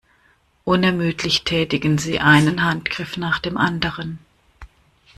Unermüdlich 0.63 1.43
tätigen 1.43 1.99
sie 1.99 2.17
einen 2.19 2.63
Handgriff 2.63 3.17
nach 3.17 3.37
dem 3.37 3.55
anderen. 3.55 4.17